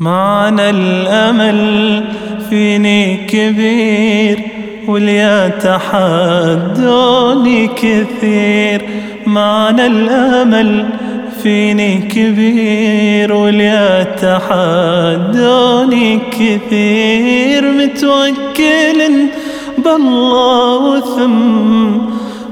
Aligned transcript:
معنى 0.00 0.70
الأمل 0.70 2.04
فيني 2.50 3.26
كبير 3.26 4.40
واليا 4.88 5.48
تحدوني 5.48 7.66
كثير. 7.66 8.82
معنى 9.26 9.86
الأمل 9.86 10.88
فيني 11.42 11.98
كبير 11.98 13.32
واليا 13.32 14.02
تحدوني 14.02 16.20
كثير. 16.30 17.72
متوكل 17.72 19.28
بالله 19.78 20.76
وثم 20.76 21.98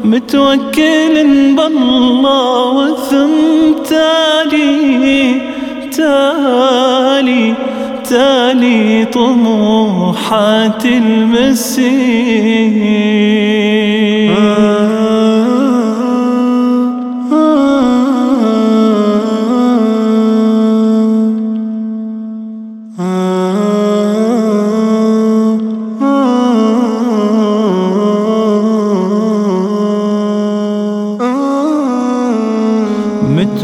متوكل 0.04 1.26
بالله 1.56 2.76
وثم 2.76 3.72
تالي. 3.88 5.57
تالي 5.98 7.54
تالي 8.08 9.04
طموحات 9.04 10.84
المسير 10.84 11.88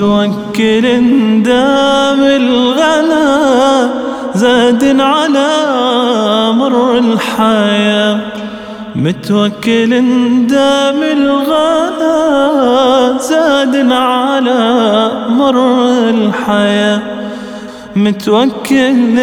متوكل 0.05 0.83
دام 1.43 2.21
الغلا 2.21 3.89
زاد 4.35 5.01
على 5.01 5.49
مر 6.53 6.99
الحياة. 6.99 8.21
متوكل 8.97 9.91
دام 10.47 11.03
الغلا 11.03 12.19
زاد 13.19 13.93
على 13.93 15.11
مر 15.29 15.59
الحياة. 16.11 17.01
متوكل 17.97 19.15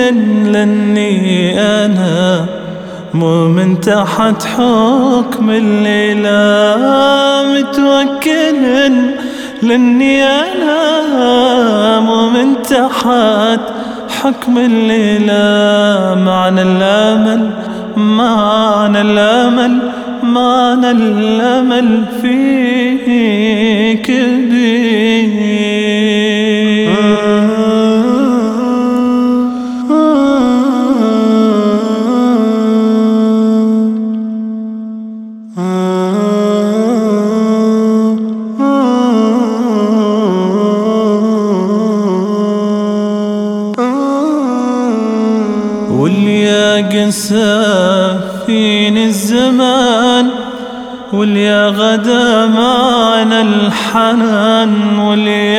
لاني 0.52 1.59
أنا 1.59 2.45
مو 3.13 3.47
من 3.47 3.81
تحت 3.81 4.44
حكم 4.44 5.50
الليلة. 5.50 6.31
متوكل 7.53 9.20
لأني 9.64 10.23
أنا 10.23 12.00
مو 12.00 12.30
من 12.30 12.62
تحت 12.64 13.59
حكم 14.09 14.58
الليلة 14.58 16.16
معنى 16.26 16.62
الأمل 16.62 17.50
معنى 17.98 19.02
الأمل 19.02 19.80
معنى 20.23 20.92
الأمل 20.92 22.06
فيك 22.22 23.16
كبير. 24.03 25.50
واللي 46.02 46.81
قسى 46.81 48.19
فيني 48.45 49.05
الزمان؟ 49.05 50.30
واللي 51.13 51.67
غدا 51.67 52.47
معنا 52.47 53.41
الحنان؟ 53.41 55.00
واللي 55.00 55.57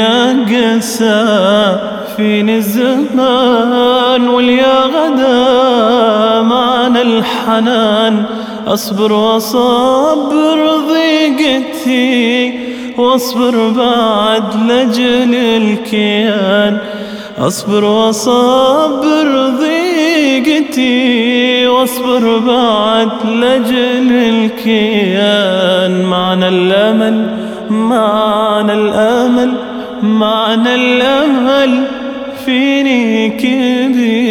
قسى 0.50 1.76
فيني 2.16 2.56
الزمان؟ 2.56 4.28
واللي 4.28 4.62
غدا 4.94 6.42
معنا 6.42 7.02
الحنان؟ 7.02 8.25
أصبر 8.66 9.12
وأصبر 9.12 10.58
ضيقتي 10.88 12.58
وأصبر 12.98 13.69
بعد 13.69 14.44
لجل 14.70 15.34
الكيان. 15.34 16.78
أصبر 17.38 17.84
وأصبر 17.84 19.48
ضيقتي 20.42 21.66
واصبر 21.66 22.38
بعد 22.38 23.08
لجل 23.26 24.12
الكيان. 24.12 26.04
معنى 26.04 26.48
الأمل 26.48 27.30
معنى 27.70 28.75
الأمل 28.75 29.52
معنى 30.02 30.75
الأمل 30.75 31.84
فيني 32.44 33.28
كبير؟ 33.28 34.22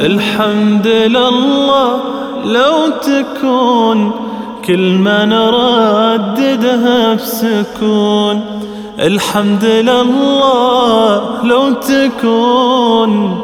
الحمد 0.00 0.86
لله 0.86 2.00
لو 2.44 2.76
تكون 3.02 4.12
كل 4.64 4.98
ما 4.98 5.24
نرددها 5.24 7.14
بسكون. 7.14 8.40
الحمد 8.98 9.64
لله 9.64 11.20
لو 11.44 11.72
تكون 11.72 13.40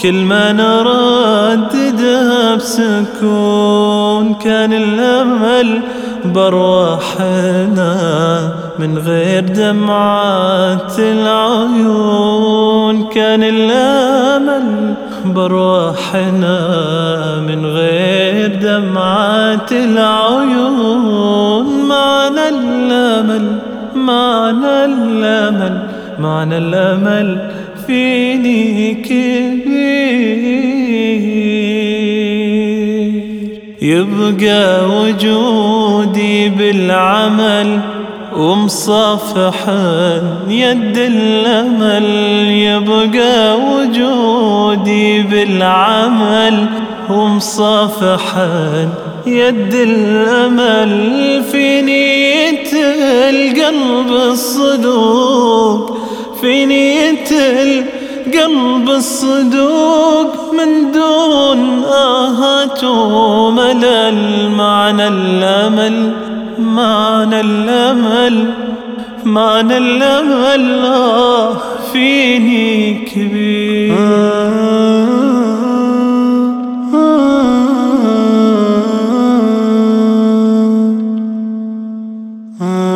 كل 0.00 0.14
ما 0.14 0.52
نرددها 0.52 2.54
بسكون. 2.54 4.34
كان 4.34 4.72
الأمل 4.72 5.82
برواحنا 6.24 7.92
من 8.78 8.98
غير 8.98 9.44
دمعات 9.44 10.98
العيون. 10.98 13.04
كان 13.04 13.42
الأمل 13.42 14.94
برواحنا 15.32 16.60
من 17.48 17.66
غير 17.66 18.46
دمعات 18.46 19.72
العيون. 19.72 21.66
معنى 21.88 22.48
الأمل 22.48 23.58
معنى 23.94 24.84
الأمل 24.84 25.88
معنى 26.18 26.58
الأمل 26.58 27.50
فيني 27.86 28.94
كبير. 28.94 29.48
يبقى 33.82 34.86
وجودي 34.88 36.48
بالعمل 36.48 37.80
ومصافحا 38.36 40.22
يد 40.48 40.98
الأمل. 40.98 42.27
وجودي 45.58 45.64
بالعمل 45.64 46.66
ومصافحا 47.10 48.88
يد 49.26 49.74
الأمل 49.74 51.44
في 51.52 51.82
نية 51.82 52.72
القلب 53.30 54.10
الصدوق 54.30 55.98
في 56.40 56.66
نية 56.66 57.30
القلب 57.30 58.88
الصدوق. 58.88 60.48
من 60.52 60.92
دون 60.92 61.84
آهات 61.84 62.84
وملل 62.84 64.50
معنى 64.50 65.08
الأمل 65.08 66.12
معنى 66.58 67.40
الأمل 67.40 68.54
معنى 69.24 69.78
الأمل. 69.78 70.84
آه 70.84 71.56
فيني 71.92 72.94
كبير. 73.14 74.27
Uh, 82.60 82.87